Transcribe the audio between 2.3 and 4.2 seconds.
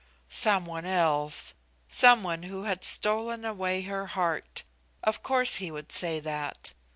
who had stolen away her